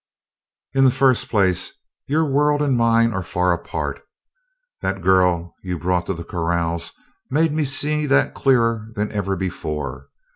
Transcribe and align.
"In 0.73 0.83
the 0.83 0.89
first 0.89 1.29
place, 1.29 1.73
your 2.07 2.25
world 2.25 2.59
and 2.63 2.75
mine 2.75 3.13
are 3.13 3.21
far 3.21 3.53
apart 3.53 4.01
that 4.81 5.03
girl 5.03 5.53
you 5.61 5.77
brought 5.77 6.07
to 6.07 6.15
the 6.15 6.23
corrals 6.23 6.93
made 7.29 7.51
me 7.51 7.65
see 7.65 8.07
that 8.07 8.33
clearer 8.33 8.87
than 8.95 9.11
ever 9.11 9.35
before. 9.35 10.09